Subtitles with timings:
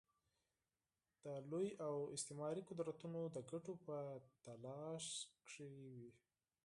[1.23, 3.97] د لوی او استعماري قدرتونه د ګټو په
[4.43, 5.05] تلاښ
[5.51, 6.05] کې وي.